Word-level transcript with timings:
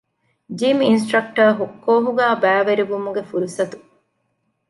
ޖިމް 0.59 0.81
އިންސްޓްރަކްޓަރ 0.85 1.51
ކޯހުގައި 1.83 2.37
ބައިވެރިވުމުގެ 2.43 3.21
ފުރުސަތު 3.29 3.77